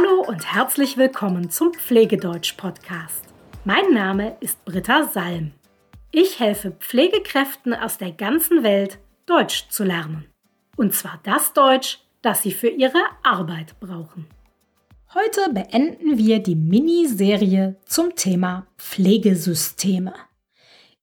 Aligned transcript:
Hallo 0.00 0.22
und 0.22 0.54
herzlich 0.54 0.96
willkommen 0.96 1.50
zum 1.50 1.72
Pflegedeutsch-Podcast. 1.74 3.24
Mein 3.64 3.92
Name 3.92 4.36
ist 4.40 4.64
Britta 4.64 5.04
Salm. 5.04 5.52
Ich 6.10 6.40
helfe 6.40 6.70
Pflegekräften 6.70 7.74
aus 7.74 7.98
der 7.98 8.12
ganzen 8.12 8.62
Welt, 8.62 8.98
Deutsch 9.26 9.68
zu 9.68 9.84
lernen. 9.84 10.26
Und 10.76 10.94
zwar 10.94 11.20
das 11.24 11.52
Deutsch, 11.52 11.98
das 12.22 12.42
sie 12.42 12.52
für 12.52 12.68
ihre 12.68 13.02
Arbeit 13.22 13.78
brauchen. 13.80 14.26
Heute 15.12 15.52
beenden 15.52 16.16
wir 16.16 16.38
die 16.38 16.56
Miniserie 16.56 17.76
zum 17.84 18.14
Thema 18.14 18.66
Pflegesysteme. 18.78 20.14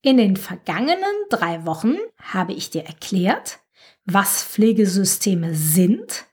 In 0.02 0.18
den 0.18 0.38
vergangenen 0.38 1.16
drei 1.30 1.66
Wochen 1.66 1.98
habe 2.20 2.54
ich 2.54 2.72
dir 2.72 2.86
erklärt, 2.86 3.60
was 4.06 4.44
Pflegesysteme 4.44 5.54
sind 5.54 6.27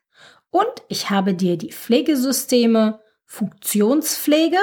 und 0.55 0.85
ich 0.87 1.11
habe 1.11 1.35
dir 1.35 1.59
die 1.59 1.73
Pflegesysteme 1.73 3.01
Funktionspflege 3.27 4.59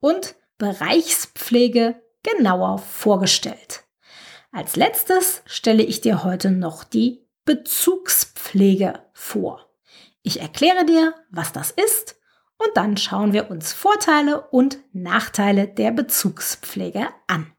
und 0.00 0.34
Bereichspflege 0.58 2.02
genauer 2.24 2.78
vorgestellt. 2.78 3.84
Als 4.50 4.74
letztes 4.74 5.42
stelle 5.46 5.84
ich 5.84 6.00
dir 6.00 6.24
heute 6.24 6.50
noch 6.50 6.82
die 6.82 7.28
Bezugspflege 7.44 9.04
vor. 9.12 9.70
Ich 10.24 10.40
erkläre 10.40 10.84
dir, 10.84 11.14
was 11.30 11.52
das 11.52 11.70
ist 11.70 12.20
und 12.58 12.76
dann 12.76 12.96
schauen 12.96 13.32
wir 13.32 13.48
uns 13.48 13.72
Vorteile 13.72 14.48
und 14.48 14.80
Nachteile 14.92 15.68
der 15.68 15.92
Bezugspflege 15.92 17.06
an. 17.28 17.52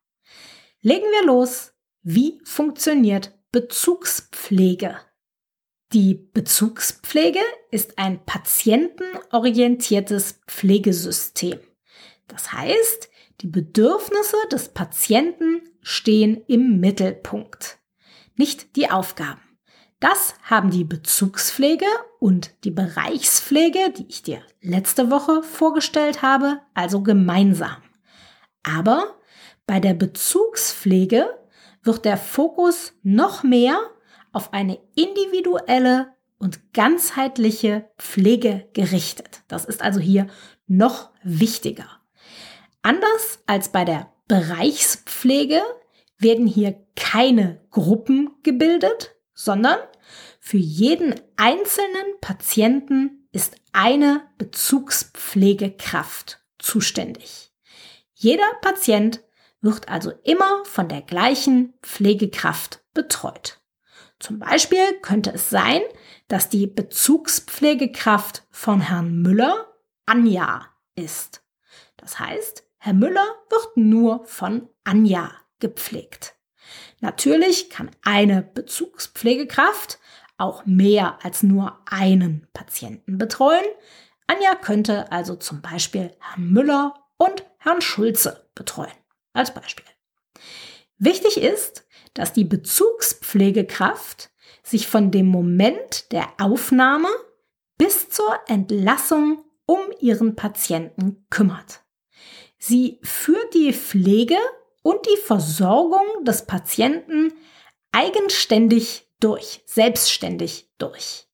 Legen 0.81 1.05
wir 1.05 1.25
los. 1.25 1.71
Wie 2.01 2.41
funktioniert 2.43 3.31
Bezugspflege? 3.53 4.99
Die 5.93 6.15
Bezugspflege 6.15 7.39
ist 7.71 7.97
ein 7.97 8.25
patientenorientiertes 8.25 10.41
Pflegesystem. 10.45 11.61
Das 12.27 12.51
heißt, 12.51 13.09
die 13.39 13.47
Bedürfnisse 13.47 14.35
des 14.51 14.67
Patienten 14.69 15.61
stehen 15.81 16.43
im 16.47 16.81
Mittelpunkt, 16.81 17.79
nicht 18.35 18.75
die 18.75 18.91
Aufgaben. 18.91 19.39
Das 20.01 20.35
haben 20.43 20.71
die 20.71 20.83
Bezugspflege 20.83 21.85
und 22.19 22.51
die 22.65 22.71
Bereichspflege, 22.71 23.93
die 23.97 24.07
ich 24.09 24.23
dir 24.23 24.41
letzte 24.61 25.09
Woche 25.09 25.41
vorgestellt 25.41 26.21
habe, 26.21 26.59
also 26.73 27.01
gemeinsam. 27.01 27.77
Aber 28.61 29.15
bei 29.65 29.79
der 29.79 29.93
Bezugspflege 29.93 31.29
wird 31.81 32.03
der 32.03 32.17
Fokus 32.17 32.91
noch 33.03 33.43
mehr 33.43 33.79
auf 34.31 34.53
eine 34.53 34.79
individuelle 34.95 36.13
und 36.37 36.73
ganzheitliche 36.73 37.89
Pflege 37.97 38.69
gerichtet. 38.73 39.41
Das 39.47 39.65
ist 39.65 39.81
also 39.81 39.99
hier 39.99 40.27
noch 40.67 41.09
wichtiger. 41.23 41.87
Anders 42.81 43.39
als 43.47 43.69
bei 43.69 43.85
der 43.85 44.11
Bereichspflege 44.27 45.61
werden 46.17 46.47
hier 46.47 46.83
keine 46.95 47.61
Gruppen 47.71 48.31
gebildet, 48.43 49.15
sondern 49.33 49.79
für 50.39 50.57
jeden 50.57 51.15
einzelnen 51.35 52.19
Patienten 52.21 53.27
ist 53.31 53.55
eine 53.73 54.21
Bezugspflegekraft 54.37 56.39
zuständig. 56.59 57.51
Jeder 58.13 58.47
Patient 58.61 59.23
wird 59.61 59.89
also 59.89 60.11
immer 60.23 60.63
von 60.65 60.87
der 60.87 61.01
gleichen 61.01 61.73
Pflegekraft 61.81 62.83
betreut. 62.93 63.56
Zum 64.19 64.39
Beispiel 64.39 64.99
könnte 65.01 65.31
es 65.31 65.49
sein, 65.49 65.81
dass 66.27 66.49
die 66.49 66.67
Bezugspflegekraft 66.67 68.47
von 68.49 68.81
Herrn 68.81 69.21
Müller 69.21 69.67
Anja 70.05 70.67
ist. 70.95 71.43
Das 71.97 72.19
heißt, 72.19 72.63
Herr 72.77 72.93
Müller 72.93 73.25
wird 73.49 73.77
nur 73.77 74.25
von 74.25 74.69
Anja 74.83 75.31
gepflegt. 75.59 76.35
Natürlich 76.99 77.69
kann 77.69 77.91
eine 78.03 78.41
Bezugspflegekraft 78.41 79.99
auch 80.37 80.65
mehr 80.65 81.19
als 81.23 81.43
nur 81.43 81.79
einen 81.85 82.47
Patienten 82.53 83.17
betreuen. 83.17 83.65
Anja 84.27 84.55
könnte 84.55 85.11
also 85.11 85.35
zum 85.35 85.61
Beispiel 85.61 86.15
Herrn 86.19 86.51
Müller 86.51 86.93
und 87.17 87.45
Herrn 87.57 87.81
Schulze 87.81 88.49
betreuen. 88.53 88.91
Als 89.33 89.53
Beispiel. 89.53 89.85
Wichtig 90.97 91.37
ist, 91.37 91.86
dass 92.17 92.33
die 92.33 92.45
Bezugspflegekraft 92.45 94.31
sich 94.63 94.87
von 94.87 95.11
dem 95.11 95.27
Moment 95.27 96.11
der 96.11 96.27
Aufnahme 96.39 97.09
bis 97.77 98.09
zur 98.09 98.39
Entlassung 98.47 99.43
um 99.67 99.79
ihren 99.99 100.35
Patienten 100.35 101.27
kümmert. 101.29 101.83
Sie 102.57 102.99
führt 103.03 103.53
die 103.53 103.71
Pflege 103.71 104.37
und 104.81 105.05
die 105.05 105.21
Versorgung 105.21 106.07
des 106.23 106.47
Patienten 106.47 107.33
eigenständig 107.91 109.07
durch, 109.19 109.61
selbstständig 109.67 110.71
durch. 110.79 111.27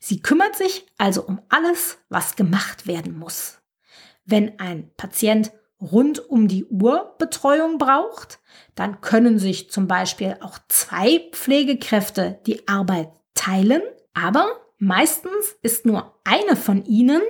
Sie 0.00 0.20
kümmert 0.20 0.56
sich 0.56 0.84
also 0.98 1.22
um 1.22 1.40
alles, 1.48 1.98
was 2.08 2.34
gemacht 2.34 2.88
werden 2.88 3.16
muss. 3.16 3.58
Wenn 4.24 4.58
ein 4.58 4.90
Patient 4.96 5.52
rund 5.80 6.28
um 6.30 6.48
die 6.48 6.64
Uhr 6.64 7.14
Betreuung 7.18 7.78
braucht, 7.78 8.40
dann 8.74 9.00
können 9.00 9.38
sich 9.38 9.70
zum 9.70 9.86
Beispiel 9.86 10.36
auch 10.40 10.58
zwei 10.68 11.28
Pflegekräfte 11.32 12.40
die 12.46 12.66
Arbeit 12.68 13.10
teilen, 13.34 13.82
aber 14.14 14.46
meistens 14.78 15.56
ist 15.62 15.86
nur 15.86 16.18
eine 16.24 16.56
von 16.56 16.84
ihnen 16.84 17.22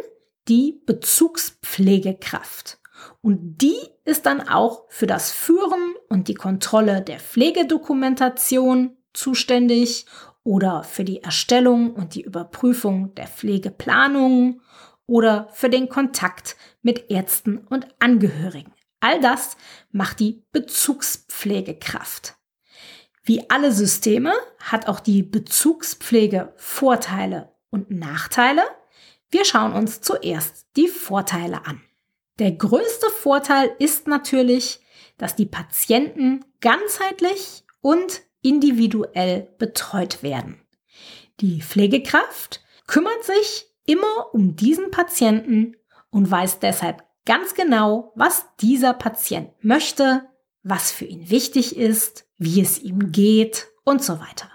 die 0.48 0.82
Bezugspflegekraft. 0.86 2.78
Und 3.20 3.58
die 3.58 3.76
ist 4.04 4.26
dann 4.26 4.48
auch 4.48 4.84
für 4.88 5.06
das 5.06 5.30
Führen 5.30 5.94
und 6.08 6.28
die 6.28 6.34
Kontrolle 6.34 7.02
der 7.02 7.18
Pflegedokumentation 7.18 8.96
zuständig 9.12 10.06
oder 10.42 10.82
für 10.82 11.04
die 11.04 11.22
Erstellung 11.22 11.94
und 11.94 12.14
die 12.14 12.22
Überprüfung 12.22 13.14
der 13.14 13.26
Pflegeplanung 13.26 14.60
oder 15.06 15.48
für 15.52 15.68
den 15.68 15.88
Kontakt 15.88 16.56
mit 16.82 17.10
Ärzten 17.10 17.58
und 17.58 17.88
Angehörigen. 17.98 18.72
All 19.00 19.20
das 19.20 19.56
macht 19.92 20.20
die 20.20 20.44
Bezugspflegekraft. 20.52 22.36
Wie 23.22 23.48
alle 23.50 23.72
Systeme 23.72 24.32
hat 24.58 24.88
auch 24.88 25.00
die 25.00 25.22
Bezugspflege 25.22 26.52
Vorteile 26.56 27.52
und 27.70 27.90
Nachteile. 27.90 28.62
Wir 29.30 29.44
schauen 29.44 29.72
uns 29.72 30.00
zuerst 30.00 30.66
die 30.76 30.88
Vorteile 30.88 31.66
an. 31.66 31.82
Der 32.38 32.52
größte 32.52 33.08
Vorteil 33.10 33.74
ist 33.78 34.06
natürlich, 34.06 34.80
dass 35.18 35.36
die 35.36 35.46
Patienten 35.46 36.44
ganzheitlich 36.60 37.64
und 37.80 38.22
individuell 38.42 39.48
betreut 39.58 40.22
werden. 40.22 40.60
Die 41.40 41.62
Pflegekraft 41.62 42.62
kümmert 42.86 43.24
sich 43.24 43.70
immer 43.86 44.34
um 44.34 44.56
diesen 44.56 44.90
Patienten 44.90 45.76
und 46.10 46.30
weiß 46.30 46.60
deshalb 46.60 47.04
ganz 47.24 47.54
genau, 47.54 48.12
was 48.14 48.46
dieser 48.60 48.94
Patient 48.94 49.50
möchte, 49.60 50.28
was 50.62 50.92
für 50.92 51.04
ihn 51.04 51.30
wichtig 51.30 51.76
ist, 51.76 52.26
wie 52.38 52.60
es 52.60 52.82
ihm 52.82 53.12
geht 53.12 53.68
und 53.84 54.02
so 54.02 54.20
weiter. 54.20 54.50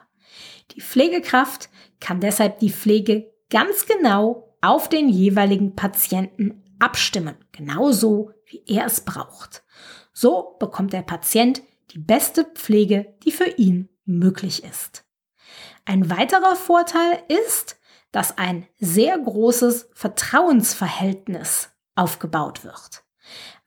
Die 0.71 0.81
Pflegekraft 0.81 1.69
kann 1.99 2.19
deshalb 2.19 2.59
die 2.59 2.71
Pflege 2.71 3.31
ganz 3.49 3.85
genau 3.85 4.55
auf 4.61 4.89
den 4.89 5.09
jeweiligen 5.09 5.75
Patienten 5.75 6.63
abstimmen, 6.79 7.35
genauso 7.51 8.31
wie 8.45 8.63
er 8.67 8.85
es 8.85 9.01
braucht. 9.01 9.63
So 10.13 10.55
bekommt 10.59 10.93
der 10.93 11.01
Patient 11.01 11.61
die 11.91 11.99
beste 11.99 12.45
Pflege, 12.45 13.15
die 13.23 13.31
für 13.31 13.49
ihn 13.57 13.89
möglich 14.05 14.63
ist. 14.63 15.05
Ein 15.85 16.09
weiterer 16.09 16.55
Vorteil 16.55 17.23
ist, 17.27 17.78
dass 18.11 18.37
ein 18.37 18.67
sehr 18.79 19.17
großes 19.17 19.89
Vertrauensverhältnis 19.93 21.69
aufgebaut 21.95 22.63
wird, 22.63 23.03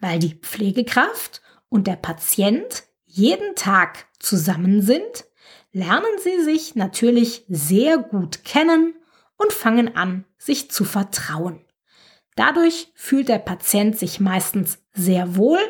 weil 0.00 0.18
die 0.18 0.34
Pflegekraft 0.34 1.42
und 1.68 1.86
der 1.86 1.96
Patient 1.96 2.84
jeden 3.04 3.54
Tag 3.54 4.06
zusammen 4.18 4.82
sind, 4.82 5.26
lernen 5.72 6.18
sie 6.22 6.42
sich 6.42 6.74
natürlich 6.74 7.44
sehr 7.48 7.98
gut 7.98 8.44
kennen 8.44 8.94
und 9.36 9.52
fangen 9.52 9.96
an, 9.96 10.24
sich 10.38 10.70
zu 10.70 10.84
vertrauen. 10.84 11.64
Dadurch 12.36 12.92
fühlt 12.94 13.28
der 13.28 13.38
Patient 13.38 13.98
sich 13.98 14.20
meistens 14.20 14.78
sehr 14.92 15.36
wohl 15.36 15.60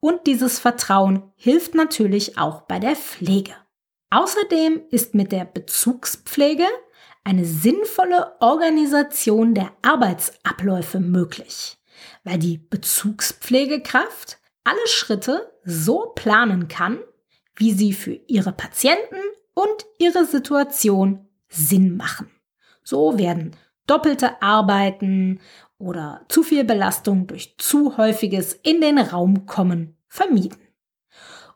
und 0.00 0.26
dieses 0.26 0.58
Vertrauen 0.58 1.32
hilft 1.36 1.74
natürlich 1.74 2.38
auch 2.38 2.62
bei 2.62 2.78
der 2.78 2.96
Pflege. 2.96 3.54
Außerdem 4.10 4.82
ist 4.90 5.14
mit 5.14 5.32
der 5.32 5.46
Bezugspflege 5.46 6.66
eine 7.24 7.44
sinnvolle 7.44 8.32
Organisation 8.40 9.54
der 9.54 9.72
Arbeitsabläufe 9.82 11.00
möglich, 11.00 11.78
weil 12.24 12.38
die 12.38 12.58
Bezugspflegekraft 12.58 14.38
alle 14.64 14.86
Schritte 14.86 15.52
so 15.64 16.12
planen 16.14 16.68
kann, 16.68 16.98
wie 17.56 17.72
sie 17.72 17.92
für 17.92 18.12
ihre 18.26 18.52
Patienten 18.52 19.16
und 19.54 19.86
ihre 19.98 20.24
Situation 20.24 21.28
Sinn 21.48 21.96
machen. 21.96 22.30
So 22.82 23.18
werden 23.18 23.56
doppelte 23.86 24.40
Arbeiten 24.42 25.40
oder 25.78 26.24
zu 26.28 26.42
viel 26.42 26.64
Belastung 26.64 27.26
durch 27.26 27.56
zu 27.58 27.96
häufiges 27.96 28.54
in 28.54 28.80
den 28.80 28.98
Raum 28.98 29.46
kommen 29.46 29.96
vermieden. 30.08 30.58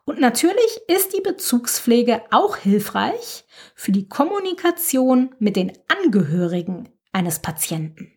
Und 0.07 0.21
natürlich 0.21 0.79
ist 0.87 1.13
die 1.13 1.19
Bezugspflege 1.19 2.21
auch 2.31 2.55
hilfreich 2.55 3.43
für 3.75 3.91
die 3.91 4.07
Kommunikation 4.07 5.35
mit 5.37 5.57
den 5.57 5.73
Angehörigen 5.89 6.87
eines 7.11 7.39
Patienten. 7.39 8.13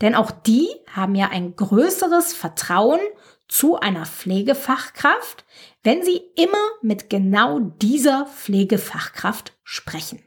Denn 0.00 0.14
auch 0.14 0.30
die 0.30 0.68
haben 0.88 1.16
ja 1.16 1.30
ein 1.30 1.56
größeres 1.56 2.32
Vertrauen 2.32 3.00
zu 3.48 3.76
einer 3.76 4.06
Pflegefachkraft, 4.06 5.44
wenn 5.82 6.04
sie 6.04 6.22
immer 6.36 6.64
mit 6.80 7.10
genau 7.10 7.58
dieser 7.58 8.26
Pflegefachkraft 8.26 9.58
sprechen. 9.64 10.22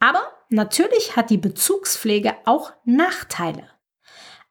Aber 0.00 0.22
natürlich 0.48 1.16
hat 1.16 1.28
die 1.28 1.36
Bezugspflege 1.36 2.34
auch 2.46 2.72
Nachteile. 2.86 3.68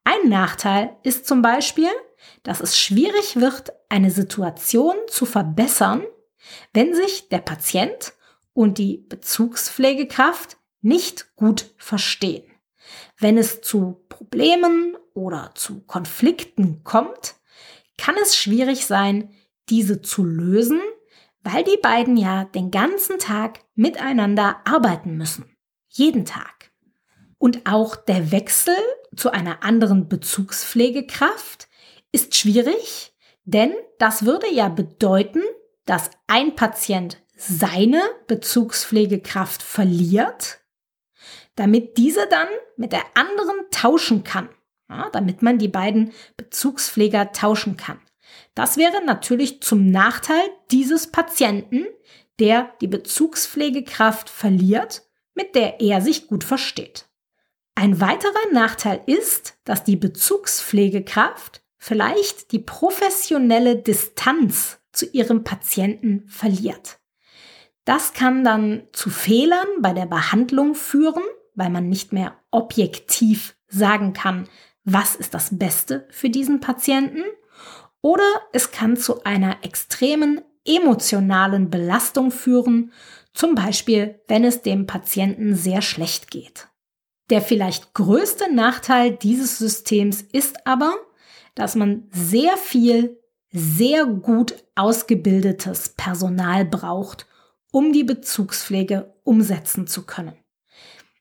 Ein 0.04 0.30
Nachteil 0.30 0.96
ist 1.02 1.26
zum 1.26 1.42
Beispiel, 1.42 1.90
dass 2.46 2.62
es 2.62 2.80
schwierig 2.80 3.36
wird, 3.38 3.74
eine 3.90 4.12
Situation 4.12 4.96
zu 5.10 5.26
verbessern, 5.26 6.04
wenn 6.74 6.94
sich 6.94 7.28
der 7.30 7.40
Patient 7.40 8.14
und 8.54 8.78
die 8.78 8.98
Bezugspflegekraft 9.10 10.58
nicht 10.82 11.36
gut 11.36 11.74
verstehen. 11.78 12.46
Wenn 13.20 13.40
es 13.40 13.62
zu 13.62 14.06
Problemen 14.10 14.96
oder 15.16 15.52
zu 15.56 15.82
Konflikten 15.82 16.84
kommt, 16.84 17.36
kann 17.98 18.16
es 18.22 18.38
schwierig 18.38 18.86
sein, 18.86 19.34
diese 19.70 20.04
zu 20.04 20.24
lösen, 20.24 20.80
weil 21.42 21.64
die 21.64 21.80
beiden 21.82 22.16
ja 22.16 22.46
den 22.46 22.70
ganzen 22.70 23.18
Tag 23.18 23.62
miteinander 23.74 24.62
arbeiten 24.66 25.18
müssen. 25.18 25.58
Jeden 25.90 26.26
Tag. 26.26 26.72
Und 27.40 27.66
auch 27.66 27.96
der 27.96 28.32
Wechsel 28.32 28.76
zu 29.16 29.32
einer 29.32 29.64
anderen 29.64 30.08
Bezugspflegekraft 30.08 31.68
ist 32.16 32.34
schwierig, 32.34 33.14
denn 33.44 33.74
das 34.00 34.26
würde 34.26 34.50
ja 34.50 34.70
bedeuten, 34.70 35.44
dass 35.86 36.10
ein 36.28 36.56
Patient 36.56 37.22
seine 37.36 38.02
Bezugspflegekraft 38.28 39.62
verliert, 39.62 40.62
damit 41.56 41.98
diese 41.98 42.26
dann 42.28 42.48
mit 42.78 42.94
der 42.94 43.04
anderen 43.16 43.58
tauschen 43.70 44.24
kann, 44.24 44.48
ja, 44.90 45.10
damit 45.10 45.42
man 45.42 45.58
die 45.58 45.68
beiden 45.68 46.14
Bezugspfleger 46.38 47.34
tauschen 47.34 47.76
kann. 47.76 48.00
Das 48.54 48.78
wäre 48.78 49.04
natürlich 49.04 49.62
zum 49.62 49.92
Nachteil 49.92 50.44
dieses 50.72 51.12
Patienten, 51.12 51.86
der 52.40 52.72
die 52.80 52.88
Bezugspflegekraft 52.88 54.30
verliert, 54.30 55.04
mit 55.34 55.54
der 55.54 55.82
er 55.82 56.00
sich 56.00 56.28
gut 56.28 56.46
versteht. 56.46 57.10
Ein 57.76 58.00
weiterer 58.00 58.54
Nachteil 58.54 59.02
ist, 59.06 59.58
dass 59.66 59.84
die 59.84 59.98
Bezugspflegekraft 59.98 61.65
vielleicht 61.78 62.52
die 62.52 62.60
professionelle 62.60 63.78
Distanz 63.78 64.80
zu 64.92 65.06
ihrem 65.06 65.44
Patienten 65.44 66.24
verliert. 66.28 67.00
Das 67.84 68.14
kann 68.14 68.44
dann 68.44 68.88
zu 68.94 69.10
Fehlern 69.10 69.68
bei 69.80 69.94
der 69.94 70.08
Behandlung 70.08 70.74
führen, 70.74 71.24
weil 71.54 71.70
man 71.70 71.88
nicht 71.88 72.14
mehr 72.14 72.36
objektiv 72.52 73.56
sagen 73.68 74.14
kann, 74.14 74.48
was 74.84 75.16
ist 75.16 75.34
das 75.34 75.58
Beste 75.58 76.08
für 76.10 76.30
diesen 76.30 76.60
Patienten. 76.60 77.24
Oder 78.02 78.28
es 78.54 78.72
kann 78.72 78.98
zu 78.98 79.24
einer 79.24 79.64
extremen 79.64 80.42
emotionalen 80.66 81.70
Belastung 81.70 82.32
führen, 82.32 82.92
zum 83.34 83.56
Beispiel 83.56 84.20
wenn 84.28 84.44
es 84.44 84.62
dem 84.62 84.88
Patienten 84.88 85.56
sehr 85.56 85.82
schlecht 85.82 86.32
geht. 86.32 86.68
Der 87.30 87.42
vielleicht 87.42 87.94
größte 87.94 88.54
Nachteil 88.54 89.12
dieses 89.12 89.58
Systems 89.58 90.22
ist 90.22 90.68
aber, 90.68 90.96
dass 91.56 91.76
man 91.76 92.08
sehr 92.12 92.58
viel, 92.58 93.20
sehr 93.52 94.06
gut 94.06 94.56
ausgebildetes 94.76 95.90
Personal 95.90 96.66
braucht, 96.66 97.26
um 97.72 97.94
die 97.94 98.04
Bezugspflege 98.04 99.14
umsetzen 99.24 99.88
zu 99.88 100.06
können. 100.06 100.38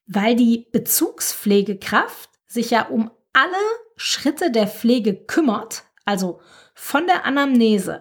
Weil 0.06 0.36
die 0.36 0.66
Bezugspflegekraft 0.72 2.30
sich 2.46 2.70
ja 2.70 2.86
um 2.86 3.10
alle 3.32 3.52
Schritte 3.96 4.50
der 4.50 4.66
Pflege 4.66 5.14
kümmert, 5.14 5.84
also 6.04 6.40
von 6.74 7.06
der 7.06 7.24
Anamnese 7.24 8.00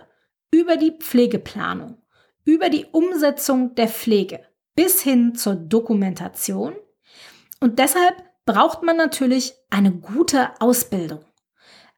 über 0.51 0.77
die 0.77 0.91
Pflegeplanung, 0.91 1.97
über 2.45 2.69
die 2.69 2.85
Umsetzung 2.91 3.75
der 3.75 3.87
Pflege 3.87 4.41
bis 4.75 5.01
hin 5.01 5.35
zur 5.35 5.55
Dokumentation. 5.55 6.75
Und 7.59 7.79
deshalb 7.79 8.23
braucht 8.45 8.83
man 8.83 8.97
natürlich 8.97 9.53
eine 9.69 9.91
gute 9.91 10.49
Ausbildung. 10.59 11.23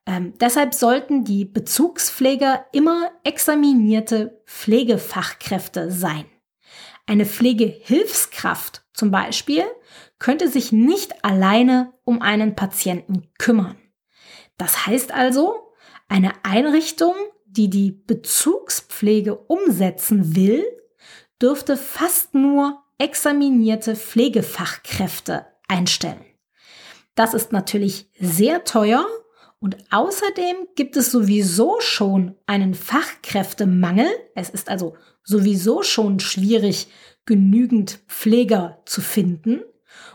Ähm, 0.06 0.34
deshalb 0.40 0.74
sollten 0.74 1.24
die 1.24 1.46
Bezugspfleger 1.46 2.66
immer 2.72 3.12
examinierte 3.24 4.42
Pflegefachkräfte 4.46 5.92
sein. 5.92 6.26
Eine 7.08 7.26
Pflegehilfskraft 7.26 8.86
zum 8.94 9.12
Beispiel 9.12 9.64
könnte 10.20 10.50
sich 10.50 10.72
nicht 10.72 11.24
alleine 11.24 11.94
um 12.04 12.22
einen 12.22 12.56
Patienten 12.56 13.32
kümmern. 13.38 13.78
Das 14.58 14.86
heißt 14.88 15.12
also, 15.12 15.74
eine 16.08 16.34
Einrichtung, 16.44 17.14
die 17.46 17.70
die 17.70 17.92
Bezugspflege 17.92 19.36
umsetzen 19.36 20.36
will, 20.36 20.64
dürfte 21.42 21.78
fast 21.78 22.34
nur 22.34 22.84
examinierte 22.98 23.96
Pflegefachkräfte 23.96 25.48
einstellen. 25.68 26.24
Das 27.16 27.34
ist 27.34 27.52
natürlich 27.52 28.10
sehr 28.20 28.64
teuer 28.64 29.06
und 29.60 29.78
außerdem 29.90 30.68
gibt 30.76 30.98
es 30.98 31.12
sowieso 31.12 31.78
schon 31.80 32.36
einen 32.46 32.74
Fachkräftemangel. 32.74 34.08
Es 34.36 34.50
ist 34.50 34.70
also 34.70 34.96
sowieso 35.24 35.82
schon 35.82 36.20
schwierig, 36.20 36.88
genügend 37.26 38.00
Pfleger 38.08 38.82
zu 38.86 39.02
finden. 39.02 39.62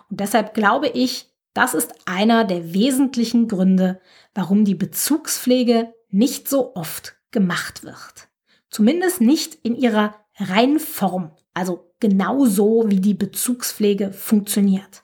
Und 0.08 0.20
deshalb 0.20 0.54
glaube 0.54 0.88
ich, 0.88 1.31
das 1.52 1.75
ist 1.75 1.92
einer 2.06 2.44
der 2.44 2.75
wesentlichen 2.75 3.48
Gründe, 3.48 4.00
warum 4.34 4.64
die 4.64 4.76
Bezugspflege 4.76 5.93
nicht 6.10 6.48
so 6.48 6.75
oft 6.76 7.16
gemacht 7.32 7.82
wird. 7.82 8.28
Zumindest 8.70 9.20
nicht 9.20 9.56
in 9.62 9.75
ihrer 9.75 10.14
Reinform, 10.36 11.32
also 11.54 11.93
genauso 11.98 12.84
wie 12.88 13.00
die 13.00 13.14
Bezugspflege 13.14 14.12
funktioniert. 14.12 15.02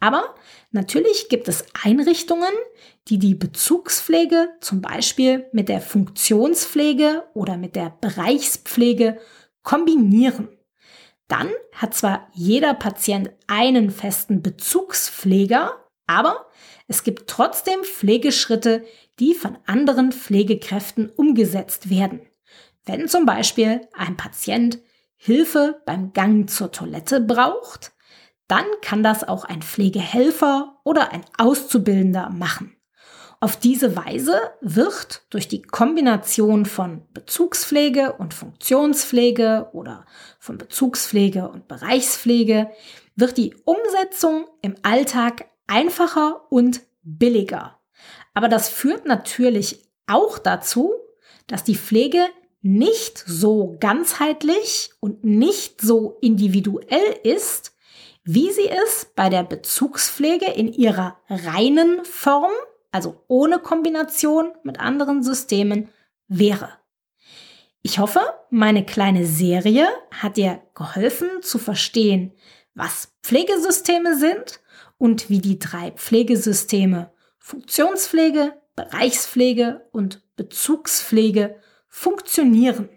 Aber 0.00 0.34
natürlich 0.72 1.28
gibt 1.28 1.48
es 1.48 1.64
Einrichtungen, 1.82 2.52
die 3.08 3.18
die 3.18 3.34
Bezugspflege 3.34 4.50
zum 4.60 4.82
Beispiel 4.82 5.46
mit 5.52 5.68
der 5.68 5.80
Funktionspflege 5.80 7.24
oder 7.34 7.56
mit 7.56 7.76
der 7.76 7.96
Bereichspflege 8.00 9.18
kombinieren. 9.62 10.48
Dann 11.28 11.50
hat 11.72 11.94
zwar 11.94 12.28
jeder 12.34 12.74
Patient 12.74 13.30
einen 13.46 13.90
festen 13.90 14.42
Bezugspfleger, 14.42 15.72
aber 16.06 16.46
es 16.86 17.02
gibt 17.02 17.28
trotzdem 17.28 17.82
Pflegeschritte, 17.82 18.84
die 19.18 19.34
von 19.34 19.58
anderen 19.66 20.12
Pflegekräften 20.12 21.10
umgesetzt 21.10 21.90
werden. 21.90 22.20
Wenn 22.84 23.08
zum 23.08 23.26
Beispiel 23.26 23.88
ein 23.92 24.16
Patient 24.16 24.78
Hilfe 25.16 25.82
beim 25.86 26.12
Gang 26.12 26.48
zur 26.48 26.70
Toilette 26.70 27.20
braucht, 27.20 27.92
dann 28.48 28.64
kann 28.82 29.02
das 29.02 29.26
auch 29.26 29.44
ein 29.44 29.62
Pflegehelfer 29.62 30.80
oder 30.84 31.12
ein 31.12 31.24
Auszubildender 31.38 32.30
machen. 32.30 32.76
Auf 33.38 33.56
diese 33.56 33.96
Weise 33.96 34.40
wird 34.62 35.26
durch 35.28 35.46
die 35.46 35.60
Kombination 35.60 36.64
von 36.64 37.02
Bezugspflege 37.12 38.14
und 38.14 38.32
Funktionspflege 38.32 39.68
oder 39.72 40.06
von 40.38 40.56
Bezugspflege 40.56 41.48
und 41.48 41.68
Bereichspflege 41.68 42.70
wird 43.14 43.36
die 43.36 43.54
Umsetzung 43.64 44.46
im 44.62 44.74
Alltag 44.82 45.46
einfacher 45.66 46.46
und 46.50 46.80
billiger. 47.02 47.78
Aber 48.32 48.48
das 48.48 48.68
führt 48.68 49.06
natürlich 49.06 49.84
auch 50.06 50.38
dazu, 50.38 50.92
dass 51.46 51.62
die 51.62 51.76
Pflege 51.76 52.24
nicht 52.62 53.18
so 53.18 53.76
ganzheitlich 53.78 54.90
und 55.00 55.24
nicht 55.24 55.80
so 55.80 56.18
individuell 56.20 57.20
ist, 57.22 57.75
wie 58.26 58.52
sie 58.52 58.68
es 58.68 59.06
bei 59.14 59.30
der 59.30 59.44
Bezugspflege 59.44 60.46
in 60.52 60.70
ihrer 60.72 61.16
reinen 61.28 62.04
Form 62.04 62.52
also 62.96 63.22
ohne 63.28 63.58
Kombination 63.58 64.52
mit 64.62 64.80
anderen 64.80 65.22
Systemen, 65.22 65.90
wäre. 66.28 66.70
Ich 67.82 67.98
hoffe, 67.98 68.20
meine 68.48 68.86
kleine 68.86 69.26
Serie 69.26 69.86
hat 70.10 70.38
dir 70.38 70.62
geholfen 70.74 71.28
zu 71.42 71.58
verstehen, 71.58 72.32
was 72.74 73.12
Pflegesysteme 73.22 74.18
sind 74.18 74.60
und 74.96 75.28
wie 75.28 75.40
die 75.40 75.58
drei 75.58 75.90
Pflegesysteme 75.90 77.12
Funktionspflege, 77.38 78.54
Bereichspflege 78.74 79.86
und 79.92 80.22
Bezugspflege 80.36 81.60
funktionieren. 81.88 82.88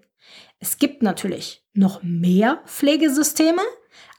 Es 0.59 0.77
gibt 0.77 1.03
natürlich 1.03 1.63
noch 1.73 2.01
mehr 2.03 2.63
Pflegesysteme, 2.65 3.61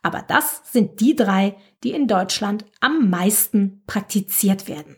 aber 0.03 0.23
das 0.23 0.63
sind 0.73 1.01
die 1.01 1.15
drei, 1.15 1.57
die 1.83 1.93
in 1.93 2.09
Deutschland 2.09 2.65
am 2.81 3.11
meisten 3.11 3.83
praktiziert 3.87 4.69
werden. 4.69 4.97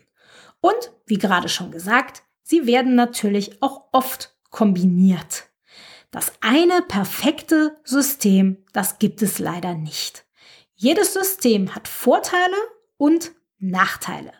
Und 0.61 0.91
wie 1.05 1.17
gerade 1.17 1.49
schon 1.49 1.71
gesagt, 1.71 2.23
sie 2.41 2.65
werden 2.65 2.95
natürlich 2.95 3.61
auch 3.61 3.83
oft 3.91 4.35
kombiniert. 4.49 5.45
Das 6.11 6.31
eine 6.41 6.81
perfekte 6.83 7.75
System, 7.83 8.63
das 8.71 8.99
gibt 8.99 9.21
es 9.21 9.39
leider 9.39 9.73
nicht. 9.73 10.25
Jedes 10.75 11.13
System 11.13 11.75
hat 11.75 11.87
Vorteile 11.87 12.55
und 12.97 13.31
Nachteile. 13.59 14.31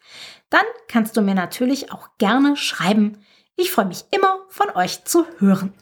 dann 0.50 0.66
kannst 0.88 1.18
du 1.18 1.22
mir 1.22 1.36
natürlich 1.36 1.92
auch 1.92 2.10
gerne 2.18 2.56
schreiben. 2.56 3.18
Ich 3.56 3.72
freue 3.72 3.86
mich 3.86 4.06
immer, 4.12 4.40
von 4.50 4.70
euch 4.76 5.04
zu 5.06 5.26
hören. 5.40 5.74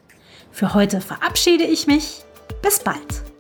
Für 0.52 0.74
heute 0.74 1.02
verabschiede 1.02 1.64
ich 1.64 1.88
mich. 1.88 2.24
Bis 2.62 2.80
bald. 2.80 3.31